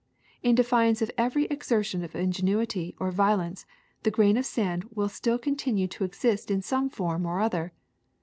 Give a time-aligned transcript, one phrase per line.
[0.41, 3.67] In defiance of every exertion of ingenuity or violence
[4.01, 7.71] the grain of sand will still continue to exist in some form or other.